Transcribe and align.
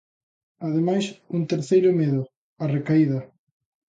Ademais, 0.65 1.05
un 1.35 1.41
terceiro 1.51 1.89
medo: 2.01 2.21
a 2.63 2.65
recaída. 2.75 3.19